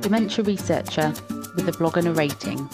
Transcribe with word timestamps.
dementia 0.00 0.42
researcher 0.44 1.12
with 1.54 1.68
a 1.68 1.72
blog 1.72 1.98
and 1.98 2.08
a 2.08 2.12
rating. 2.12 2.68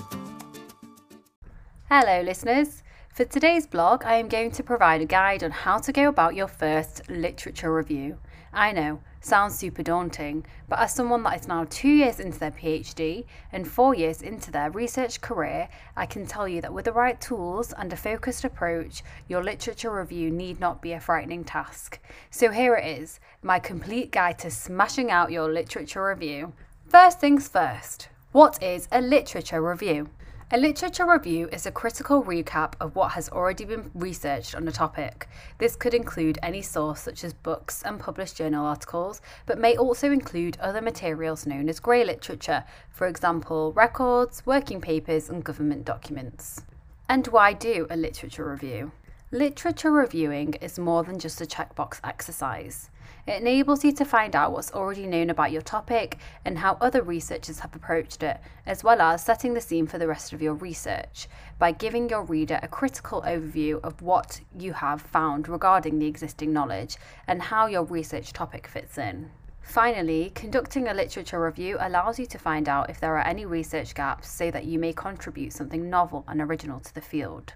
Hello, 1.88 2.20
listeners. 2.22 2.82
For 3.12 3.24
today's 3.24 3.66
blog, 3.66 4.04
I 4.04 4.14
am 4.14 4.28
going 4.28 4.52
to 4.52 4.62
provide 4.62 5.00
a 5.00 5.06
guide 5.06 5.42
on 5.42 5.50
how 5.50 5.78
to 5.78 5.92
go 5.92 6.08
about 6.08 6.34
your 6.34 6.46
first 6.46 7.08
literature 7.08 7.74
review. 7.74 8.18
I 8.52 8.72
know, 8.72 9.00
sounds 9.20 9.58
super 9.58 9.82
daunting, 9.82 10.46
but 10.68 10.78
as 10.78 10.94
someone 10.94 11.22
that 11.24 11.40
is 11.40 11.48
now 11.48 11.66
two 11.68 11.88
years 11.88 12.20
into 12.20 12.38
their 12.38 12.52
PhD 12.52 13.24
and 13.52 13.66
four 13.66 13.94
years 13.94 14.22
into 14.22 14.50
their 14.50 14.70
research 14.70 15.20
career, 15.20 15.68
I 15.96 16.06
can 16.06 16.26
tell 16.26 16.46
you 16.46 16.60
that 16.60 16.72
with 16.72 16.84
the 16.84 16.92
right 16.92 17.20
tools 17.20 17.74
and 17.76 17.92
a 17.92 17.96
focused 17.96 18.44
approach, 18.44 19.02
your 19.28 19.42
literature 19.42 19.90
review 19.90 20.30
need 20.30 20.60
not 20.60 20.80
be 20.80 20.92
a 20.92 21.00
frightening 21.00 21.44
task. 21.44 21.98
So 22.30 22.50
here 22.50 22.76
it 22.76 23.00
is 23.00 23.18
my 23.42 23.58
complete 23.58 24.12
guide 24.12 24.38
to 24.40 24.50
smashing 24.50 25.10
out 25.10 25.32
your 25.32 25.50
literature 25.50 26.06
review. 26.06 26.52
First 26.88 27.18
things 27.18 27.48
first, 27.48 28.08
what 28.30 28.62
is 28.62 28.86
a 28.92 29.00
literature 29.00 29.60
review? 29.60 30.08
A 30.52 30.56
literature 30.56 31.04
review 31.04 31.48
is 31.50 31.66
a 31.66 31.72
critical 31.72 32.22
recap 32.22 32.74
of 32.80 32.94
what 32.94 33.12
has 33.12 33.28
already 33.28 33.64
been 33.64 33.90
researched 33.92 34.54
on 34.54 34.68
a 34.68 34.72
topic. 34.72 35.28
This 35.58 35.74
could 35.74 35.94
include 35.94 36.38
any 36.44 36.62
source 36.62 37.00
such 37.00 37.24
as 37.24 37.34
books 37.34 37.82
and 37.82 37.98
published 37.98 38.36
journal 38.36 38.64
articles, 38.64 39.20
but 39.46 39.58
may 39.58 39.76
also 39.76 40.12
include 40.12 40.58
other 40.60 40.80
materials 40.80 41.44
known 41.44 41.68
as 41.68 41.80
grey 41.80 42.04
literature, 42.04 42.62
for 42.92 43.08
example, 43.08 43.72
records, 43.72 44.46
working 44.46 44.80
papers, 44.80 45.28
and 45.28 45.42
government 45.42 45.84
documents. 45.84 46.62
And 47.08 47.26
why 47.26 47.52
do 47.52 47.88
a 47.90 47.96
literature 47.96 48.48
review? 48.48 48.92
Literature 49.32 49.90
reviewing 49.90 50.54
is 50.54 50.78
more 50.78 51.02
than 51.02 51.18
just 51.18 51.40
a 51.40 51.46
checkbox 51.46 51.98
exercise. 52.04 52.90
It 53.26 53.40
enables 53.40 53.84
you 53.84 53.90
to 53.94 54.04
find 54.04 54.36
out 54.36 54.52
what's 54.52 54.70
already 54.70 55.04
known 55.04 55.30
about 55.30 55.50
your 55.50 55.62
topic 55.62 56.18
and 56.44 56.56
how 56.56 56.78
other 56.80 57.02
researchers 57.02 57.58
have 57.58 57.74
approached 57.74 58.22
it, 58.22 58.38
as 58.66 58.84
well 58.84 59.00
as 59.00 59.24
setting 59.24 59.52
the 59.52 59.60
scene 59.60 59.88
for 59.88 59.98
the 59.98 60.06
rest 60.06 60.32
of 60.32 60.40
your 60.40 60.54
research 60.54 61.26
by 61.58 61.72
giving 61.72 62.08
your 62.08 62.22
reader 62.22 62.60
a 62.62 62.68
critical 62.68 63.20
overview 63.22 63.80
of 63.82 64.00
what 64.00 64.42
you 64.56 64.72
have 64.74 65.02
found 65.02 65.48
regarding 65.48 65.98
the 65.98 66.06
existing 66.06 66.52
knowledge 66.52 66.96
and 67.26 67.42
how 67.42 67.66
your 67.66 67.82
research 67.82 68.32
topic 68.32 68.68
fits 68.68 68.96
in. 68.96 69.28
Finally, 69.60 70.30
conducting 70.36 70.86
a 70.86 70.94
literature 70.94 71.42
review 71.42 71.76
allows 71.80 72.20
you 72.20 72.26
to 72.26 72.38
find 72.38 72.68
out 72.68 72.88
if 72.88 73.00
there 73.00 73.18
are 73.18 73.26
any 73.26 73.44
research 73.44 73.92
gaps 73.96 74.30
so 74.30 74.52
that 74.52 74.66
you 74.66 74.78
may 74.78 74.92
contribute 74.92 75.52
something 75.52 75.90
novel 75.90 76.24
and 76.28 76.40
original 76.40 76.78
to 76.78 76.94
the 76.94 77.00
field. 77.00 77.54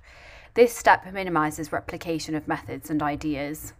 This 0.54 0.76
step 0.76 1.04
minimises 1.12 1.70
replication 1.70 2.34
of 2.34 2.48
methods 2.48 2.90
and 2.90 3.02
ideas. 3.02 3.72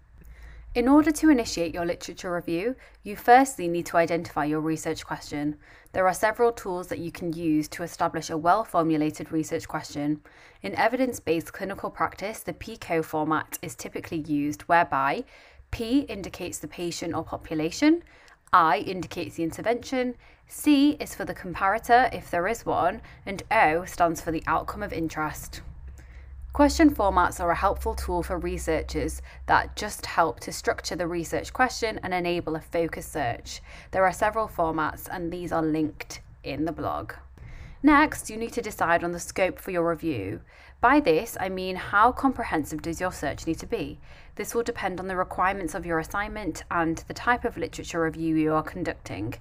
In 0.73 0.87
order 0.87 1.11
to 1.11 1.29
initiate 1.29 1.75
your 1.75 1.85
literature 1.85 2.33
review, 2.33 2.77
you 3.03 3.17
firstly 3.17 3.67
need 3.67 3.87
to 3.87 3.97
identify 3.97 4.45
your 4.45 4.61
research 4.61 5.05
question. 5.05 5.57
There 5.93 6.07
are 6.07 6.15
several 6.15 6.53
tools 6.53 6.87
that 6.87 7.01
you 7.01 7.11
can 7.11 7.33
use 7.33 7.67
to 7.71 7.83
establish 7.83 8.31
a 8.31 8.37
well 8.37 8.63
formulated 8.63 9.33
research 9.33 9.67
question. 9.67 10.21
In 10.63 10.77
evidence 10.77 11.19
based 11.19 11.53
clinical 11.53 11.91
practice, 11.91 12.39
the 12.39 12.53
PICO 12.53 13.03
format 13.03 13.59
is 13.63 13.75
typically 13.75 14.19
used, 14.19 14.63
whereby 14.63 15.25
P 15.73 16.03
indicates 16.03 16.61
the 16.61 16.69
patient 16.69 17.17
or 17.17 17.25
population, 17.25 18.05
I 18.53 18.79
indicates 18.79 19.35
the 19.35 19.43
intervention, 19.43 20.15
C 20.47 20.93
is 21.01 21.17
for 21.17 21.25
the 21.25 21.35
comparator 21.35 22.15
if 22.15 22.31
there 22.31 22.47
is 22.47 22.65
one, 22.65 23.03
and 23.27 23.43
O 23.51 23.85
stands 23.87 24.21
for 24.21 24.31
the 24.31 24.45
outcome 24.47 24.85
of 24.85 24.93
interest. 24.93 25.63
Question 26.53 26.93
formats 26.93 27.39
are 27.39 27.53
a 27.53 27.55
helpful 27.55 27.95
tool 27.95 28.25
for 28.25 28.37
researchers 28.37 29.23
that 29.47 29.77
just 29.77 30.05
help 30.05 30.41
to 30.41 30.53
structure 30.53 30.97
the 30.97 31.07
research 31.07 31.53
question 31.53 32.01
and 32.03 32.13
enable 32.13 32.57
a 32.57 32.61
focused 32.61 33.13
search. 33.13 33.63
There 33.93 34.05
are 34.05 34.13
several 34.13 34.49
formats, 34.49 35.07
and 35.09 35.31
these 35.31 35.53
are 35.53 35.63
linked 35.63 36.21
in 36.43 36.65
the 36.65 36.73
blog. 36.73 37.13
Next, 37.85 38.29
you 38.29 38.37
need 38.37 38.53
to 38.55 38.63
decide 38.63 39.05
on 39.05 39.13
the 39.13 39.21
scope 39.21 39.61
for 39.61 39.71
your 39.71 39.89
review. 39.89 40.41
By 40.81 40.99
this, 40.99 41.37
I 41.39 41.49
mean 41.49 41.77
how 41.77 42.11
comprehensive 42.11 42.83
does 42.83 43.01
your 43.01 43.13
search 43.13 43.47
need 43.47 43.61
to 43.61 43.67
be? 43.67 44.01
This 44.35 44.53
will 44.53 44.65
depend 44.65 44.99
on 44.99 45.07
the 45.07 45.17
requirements 45.17 45.75
of 45.75 45.87
your 45.87 46.01
assignment 46.01 46.65
and 46.69 46.99
the 47.07 47.15
type 47.15 47.45
of 47.45 47.59
literature 47.59 48.03
review 48.03 48.35
you 48.35 48.55
are 48.55 48.63
conducting. 48.65 49.35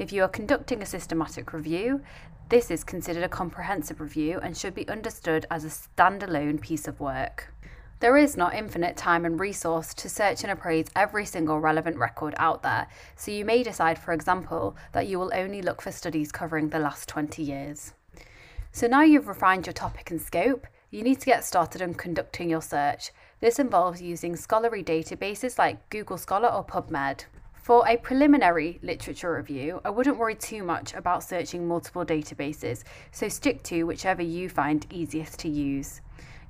If 0.00 0.14
you 0.14 0.22
are 0.22 0.28
conducting 0.28 0.80
a 0.80 0.86
systematic 0.86 1.52
review, 1.52 2.00
this 2.48 2.70
is 2.70 2.84
considered 2.84 3.22
a 3.22 3.28
comprehensive 3.28 4.00
review 4.00 4.40
and 4.42 4.56
should 4.56 4.74
be 4.74 4.88
understood 4.88 5.44
as 5.50 5.62
a 5.62 5.68
standalone 5.68 6.58
piece 6.58 6.88
of 6.88 7.00
work. 7.00 7.52
There 7.98 8.16
is 8.16 8.34
not 8.34 8.54
infinite 8.54 8.96
time 8.96 9.26
and 9.26 9.38
resource 9.38 9.92
to 9.92 10.08
search 10.08 10.42
and 10.42 10.50
appraise 10.50 10.86
every 10.96 11.26
single 11.26 11.60
relevant 11.60 11.98
record 11.98 12.32
out 12.38 12.62
there, 12.62 12.86
so 13.14 13.30
you 13.30 13.44
may 13.44 13.62
decide, 13.62 13.98
for 13.98 14.14
example, 14.14 14.74
that 14.92 15.06
you 15.06 15.18
will 15.18 15.32
only 15.34 15.60
look 15.60 15.82
for 15.82 15.92
studies 15.92 16.32
covering 16.32 16.70
the 16.70 16.78
last 16.78 17.06
20 17.06 17.42
years. 17.42 17.92
So 18.72 18.86
now 18.86 19.02
you've 19.02 19.28
refined 19.28 19.66
your 19.66 19.74
topic 19.74 20.10
and 20.10 20.22
scope, 20.22 20.66
you 20.90 21.02
need 21.02 21.20
to 21.20 21.26
get 21.26 21.44
started 21.44 21.82
on 21.82 21.92
conducting 21.92 22.48
your 22.48 22.62
search. 22.62 23.10
This 23.40 23.58
involves 23.58 24.00
using 24.00 24.34
scholarly 24.34 24.82
databases 24.82 25.58
like 25.58 25.90
Google 25.90 26.16
Scholar 26.16 26.48
or 26.48 26.64
PubMed. 26.64 27.26
For 27.62 27.86
a 27.86 27.98
preliminary 27.98 28.78
literature 28.82 29.34
review, 29.34 29.82
I 29.84 29.90
wouldn't 29.90 30.16
worry 30.16 30.34
too 30.34 30.64
much 30.64 30.94
about 30.94 31.22
searching 31.22 31.68
multiple 31.68 32.06
databases, 32.06 32.84
so 33.12 33.28
stick 33.28 33.62
to 33.64 33.84
whichever 33.84 34.22
you 34.22 34.48
find 34.48 34.86
easiest 34.90 35.38
to 35.40 35.48
use. 35.50 36.00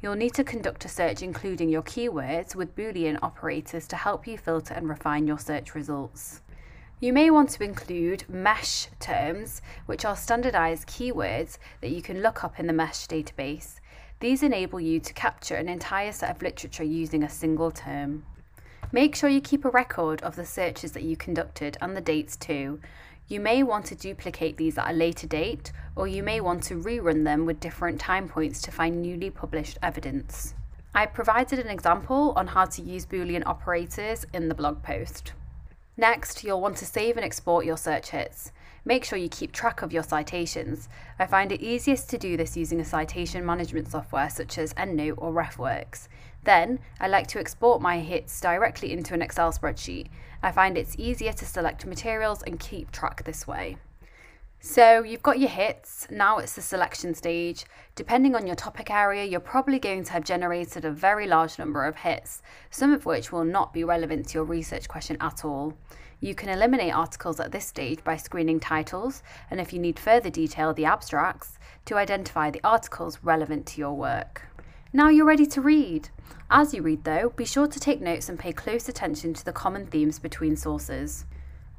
You'll 0.00 0.15
need 0.15 0.34
to 0.34 0.44
conduct 0.44 0.84
a 0.84 0.88
search 0.88 1.20
including 1.20 1.69
your 1.69 1.82
keywords 1.82 2.54
with 2.54 2.76
Boolean 2.76 3.19
operators 3.22 3.88
to 3.88 3.97
help 3.97 4.28
you 4.28 4.38
filter 4.38 4.72
and 4.72 4.88
refine 4.88 5.26
your 5.26 5.41
search 5.41 5.75
results. 5.75 6.43
You 7.00 7.12
may 7.12 7.28
want 7.28 7.50
to 7.50 7.65
include 7.65 8.28
MeSH 8.28 8.87
terms, 9.00 9.62
which 9.87 10.04
are 10.04 10.15
standardized 10.15 10.87
keywords 10.87 11.59
that 11.81 11.91
you 11.91 12.03
can 12.03 12.22
look 12.22 12.44
up 12.44 12.60
in 12.60 12.69
the 12.69 12.72
MeSH 12.72 13.09
database. 13.09 13.81
These 14.20 14.44
enable 14.44 14.81
you 14.81 15.00
to 15.00 15.12
capture 15.12 15.56
an 15.56 15.69
entire 15.69 16.12
set 16.12 16.37
of 16.37 16.41
literature 16.41 16.84
using 16.84 17.25
a 17.25 17.28
single 17.28 17.72
term. 17.72 18.25
Make 18.92 19.14
sure 19.14 19.30
you 19.30 19.40
keep 19.40 19.64
a 19.64 19.70
record 19.70 20.20
of 20.22 20.34
the 20.34 20.44
searches 20.44 20.92
that 20.92 21.04
you 21.04 21.16
conducted 21.16 21.78
and 21.80 21.96
the 21.96 22.00
dates 22.00 22.34
too. 22.34 22.80
You 23.28 23.38
may 23.38 23.62
want 23.62 23.86
to 23.86 23.94
duplicate 23.94 24.56
these 24.56 24.76
at 24.76 24.90
a 24.90 24.92
later 24.92 25.28
date, 25.28 25.70
or 25.94 26.08
you 26.08 26.24
may 26.24 26.40
want 26.40 26.64
to 26.64 26.74
rerun 26.74 27.22
them 27.22 27.46
with 27.46 27.60
different 27.60 28.00
time 28.00 28.28
points 28.28 28.60
to 28.62 28.72
find 28.72 29.00
newly 29.00 29.30
published 29.30 29.78
evidence. 29.80 30.54
I 30.92 31.06
provided 31.06 31.60
an 31.60 31.68
example 31.68 32.32
on 32.34 32.48
how 32.48 32.64
to 32.64 32.82
use 32.82 33.06
Boolean 33.06 33.44
operators 33.46 34.26
in 34.34 34.48
the 34.48 34.56
blog 34.56 34.82
post. 34.82 35.34
Next, 36.00 36.43
you'll 36.43 36.62
want 36.62 36.78
to 36.78 36.87
save 36.87 37.19
and 37.19 37.27
export 37.27 37.66
your 37.66 37.77
search 37.77 38.09
hits. 38.09 38.53
Make 38.87 39.05
sure 39.05 39.19
you 39.19 39.28
keep 39.28 39.53
track 39.53 39.83
of 39.83 39.93
your 39.93 40.03
citations. 40.03 40.88
I 41.19 41.27
find 41.27 41.53
it 41.53 41.61
easiest 41.61 42.09
to 42.09 42.16
do 42.16 42.38
this 42.38 42.56
using 42.56 42.81
a 42.81 42.87
citation 42.87 43.44
management 43.44 43.91
software 43.91 44.31
such 44.31 44.56
as 44.56 44.72
EndNote 44.72 45.19
or 45.19 45.31
RefWorks. 45.31 46.09
Then, 46.44 46.78
I 46.99 47.09
like 47.09 47.27
to 47.27 47.38
export 47.38 47.83
my 47.83 47.99
hits 47.99 48.41
directly 48.41 48.94
into 48.94 49.12
an 49.12 49.21
Excel 49.21 49.53
spreadsheet. 49.53 50.06
I 50.43 50.53
find 50.53 50.78
it's 50.78 50.97
easier 50.99 51.34
to 51.34 51.44
select 51.44 51.84
materials 51.84 52.43
and 52.44 52.59
keep 52.59 52.91
track 52.91 53.25
this 53.25 53.47
way. 53.47 53.77
So 54.62 55.03
you've 55.03 55.22
got 55.22 55.41
your 55.41 55.48
hits, 55.48 56.06
now 56.10 56.37
it's 56.37 56.53
the 56.53 56.60
selection 56.60 57.15
stage. 57.15 57.65
Depending 57.94 58.34
on 58.34 58.47
your 58.47 58.54
topic 58.54 58.91
area, 58.91 59.25
you're 59.25 59.41
probably 59.41 59.78
going 59.78 60.04
to 60.04 60.12
have 60.12 60.22
generated 60.22 60.84
a 60.84 60.91
very 60.91 61.26
large 61.26 61.59
number 61.59 61.87
of 61.87 61.97
hits, 61.97 62.43
some 62.70 62.93
of 62.93 63.06
which 63.06 63.32
will 63.32 63.47
not 63.47 63.72
be 63.72 63.84
relevant 63.84 64.28
to 64.28 64.34
your 64.34 64.44
research 64.44 64.87
question 64.87 65.16
at 65.19 65.47
all. 65.47 65.72
You 66.20 66.34
can 66.34 66.50
eliminate 66.50 66.94
articles 66.94 67.41
at 67.41 67.53
this 67.53 67.65
stage 67.65 68.04
by 68.04 68.19
screening 68.19 68.60
titles, 68.60 69.22
and 69.50 69.62
if 69.62 69.72
you 69.72 69.78
need 69.78 69.99
further 69.99 70.28
detail, 70.28 70.75
the 70.75 70.84
abstracts, 70.84 71.59
to 71.87 71.97
identify 71.97 72.50
the 72.50 72.60
articles 72.62 73.19
relevant 73.22 73.65
to 73.69 73.81
your 73.81 73.94
work. 73.94 74.43
Now 74.93 75.09
you're 75.09 75.25
ready 75.25 75.47
to 75.47 75.62
read. 75.62 76.10
As 76.50 76.75
you 76.75 76.82
read, 76.82 77.04
though, 77.04 77.31
be 77.31 77.47
sure 77.47 77.66
to 77.66 77.81
take 77.81 78.03
notes 78.03 78.28
and 78.28 78.38
pay 78.38 78.53
close 78.53 78.91
attention 78.91 79.32
to 79.32 79.44
the 79.44 79.53
common 79.53 79.87
themes 79.87 80.19
between 80.19 80.54
sources. 80.54 81.25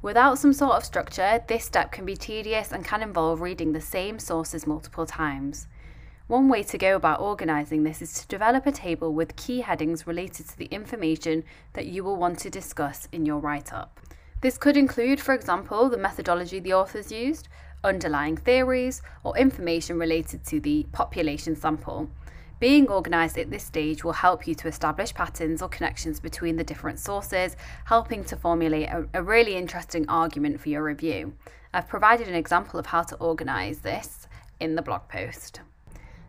Without 0.02 0.36
some 0.36 0.52
sort 0.52 0.72
of 0.72 0.84
structure, 0.84 1.44
this 1.46 1.64
step 1.64 1.92
can 1.92 2.04
be 2.04 2.16
tedious 2.16 2.72
and 2.72 2.84
can 2.84 3.02
involve 3.02 3.40
reading 3.40 3.72
the 3.72 3.80
same 3.80 4.18
sources 4.18 4.66
multiple 4.66 5.06
times. 5.06 5.68
One 6.26 6.48
way 6.48 6.64
to 6.64 6.76
go 6.76 6.96
about 6.96 7.20
organising 7.20 7.84
this 7.84 8.02
is 8.02 8.12
to 8.14 8.26
develop 8.26 8.66
a 8.66 8.72
table 8.72 9.14
with 9.14 9.36
key 9.36 9.60
headings 9.60 10.04
related 10.04 10.48
to 10.48 10.58
the 10.58 10.64
information 10.66 11.44
that 11.74 11.86
you 11.86 12.02
will 12.02 12.16
want 12.16 12.40
to 12.40 12.50
discuss 12.50 13.06
in 13.12 13.24
your 13.24 13.38
write 13.38 13.72
up. 13.72 14.00
This 14.40 14.58
could 14.58 14.76
include, 14.76 15.20
for 15.20 15.34
example, 15.34 15.88
the 15.88 15.98
methodology 15.98 16.58
the 16.58 16.74
authors 16.74 17.12
used, 17.12 17.46
underlying 17.84 18.36
theories, 18.36 19.02
or 19.22 19.38
information 19.38 20.00
related 20.00 20.44
to 20.46 20.58
the 20.58 20.84
population 20.90 21.54
sample. 21.54 22.10
Being 22.62 22.88
organised 22.88 23.38
at 23.38 23.50
this 23.50 23.64
stage 23.64 24.04
will 24.04 24.12
help 24.12 24.46
you 24.46 24.54
to 24.54 24.68
establish 24.68 25.12
patterns 25.12 25.62
or 25.62 25.68
connections 25.68 26.20
between 26.20 26.54
the 26.54 26.62
different 26.62 27.00
sources, 27.00 27.56
helping 27.86 28.22
to 28.26 28.36
formulate 28.36 28.88
a, 28.88 29.04
a 29.14 29.20
really 29.20 29.56
interesting 29.56 30.08
argument 30.08 30.60
for 30.60 30.68
your 30.68 30.84
review. 30.84 31.34
I've 31.74 31.88
provided 31.88 32.28
an 32.28 32.36
example 32.36 32.78
of 32.78 32.86
how 32.86 33.02
to 33.02 33.16
organise 33.16 33.78
this 33.78 34.28
in 34.60 34.76
the 34.76 34.82
blog 34.82 35.08
post. 35.08 35.60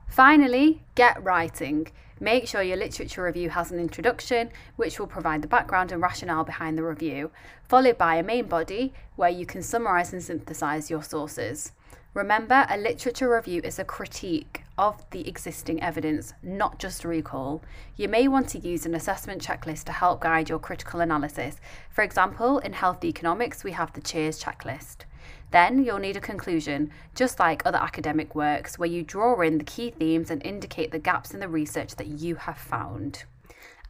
Finally, 0.07 0.81
get 0.95 1.23
writing. 1.23 1.89
Make 2.19 2.47
sure 2.47 2.63
your 2.63 2.77
literature 2.77 3.25
review 3.25 3.51
has 3.51 3.71
an 3.71 3.77
introduction, 3.77 4.49
which 4.75 4.99
will 4.99 5.05
provide 5.05 5.43
the 5.43 5.47
background 5.47 5.91
and 5.91 6.01
rationale 6.01 6.45
behind 6.45 6.79
the 6.79 6.83
review, 6.83 7.29
followed 7.69 7.99
by 7.99 8.15
a 8.15 8.23
main 8.23 8.47
body 8.47 8.91
where 9.17 9.29
you 9.29 9.45
can 9.45 9.61
summarise 9.61 10.11
and 10.11 10.21
synthesise 10.23 10.89
your 10.89 11.03
sources. 11.03 11.73
Remember, 12.15 12.65
a 12.71 12.77
literature 12.79 13.31
review 13.31 13.61
is 13.63 13.77
a 13.77 13.85
critique 13.85 14.62
of 14.77 15.03
the 15.11 15.27
existing 15.27 15.81
evidence, 15.81 16.33
not 16.41 16.79
just 16.79 17.05
recall. 17.05 17.61
You 17.95 18.07
may 18.07 18.27
want 18.27 18.49
to 18.49 18.59
use 18.59 18.85
an 18.85 18.95
assessment 18.95 19.41
checklist 19.41 19.83
to 19.85 19.91
help 19.91 20.21
guide 20.21 20.49
your 20.49 20.59
critical 20.59 20.99
analysis. 20.99 21.57
For 21.91 22.03
example, 22.03 22.59
in 22.59 22.73
health 22.73 23.03
economics, 23.03 23.63
we 23.63 23.73
have 23.73 23.93
the 23.93 24.01
CHEERS 24.01 24.43
checklist. 24.43 25.05
Then 25.51 25.83
you'll 25.83 25.99
need 25.99 26.17
a 26.17 26.21
conclusion, 26.21 26.91
just 27.13 27.39
like 27.39 27.61
other 27.65 27.77
academic 27.77 28.33
works, 28.33 28.79
where 28.79 28.89
you 28.89 29.03
draw 29.03 29.39
in 29.41 29.59
the 29.59 29.63
key 29.63 29.91
themes 29.91 30.31
and 30.31 30.43
indicate 30.43 30.91
the 30.91 30.99
gaps 30.99 31.33
in 31.33 31.39
the 31.39 31.47
research 31.47 31.95
that 31.97 32.07
you 32.07 32.35
have 32.35 32.57
found. 32.57 33.25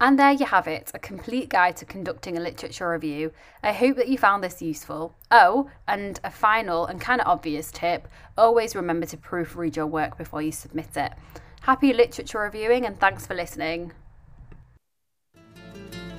And 0.04 0.20
there 0.20 0.34
you 0.34 0.46
have 0.46 0.68
it, 0.68 0.92
a 0.94 1.00
complete 1.00 1.48
guide 1.48 1.78
to 1.78 1.86
conducting 1.86 2.36
a 2.36 2.42
literature 2.42 2.90
review. 2.90 3.32
I 3.64 3.72
hope 3.72 3.96
that 3.96 4.10
you 4.10 4.18
found 4.18 4.44
this 4.44 4.62
useful. 4.62 5.16
Oh, 5.32 5.70
and 5.88 6.20
a 6.26 6.30
final 6.30 6.86
and 6.88 7.00
kind 7.00 7.22
of 7.22 7.28
obvious 7.28 7.72
tip 7.72 8.10
always 8.38 8.76
remember 8.76 9.06
to 9.06 9.16
proofread 9.16 9.78
your 9.78 9.88
work 9.88 10.18
before 10.18 10.42
you 10.42 10.52
submit 10.52 10.98
it. 10.98 11.14
Happy 11.62 11.94
literature 11.94 12.40
reviewing 12.40 12.86
and 12.86 13.00
thanks 13.00 13.26
for 13.26 13.34
listening. 13.34 13.94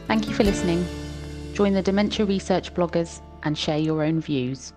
Thank 0.06 0.28
you 0.28 0.34
for 0.34 0.44
listening. 0.44 0.86
Join 1.52 1.74
the 1.74 1.82
Dementia 1.82 2.24
Research 2.24 2.72
bloggers 2.72 3.20
and 3.42 3.56
share 3.56 3.76
your 3.76 4.02
own 4.02 4.18
views. 4.18 4.72